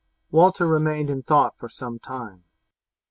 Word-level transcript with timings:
Walter 0.31 0.65
remained 0.65 1.11
in 1.11 1.21
thought 1.21 1.59
for 1.59 1.69
some 1.69 1.99
time. 1.99 2.45